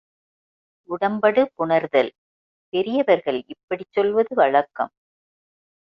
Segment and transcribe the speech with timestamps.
[0.89, 2.09] உடம்படுபுணர்தல்
[2.73, 4.91] பெரியவர்கள் இப்படிச் சொல்வது வழக்கம்.